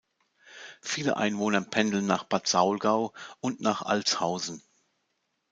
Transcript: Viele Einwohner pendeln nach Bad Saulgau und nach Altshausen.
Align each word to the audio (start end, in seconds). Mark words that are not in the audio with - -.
Viele 0.81 1.15
Einwohner 1.17 1.61
pendeln 1.61 2.07
nach 2.07 2.23
Bad 2.23 2.47
Saulgau 2.47 3.13
und 3.39 3.61
nach 3.61 3.83
Altshausen. 3.83 4.63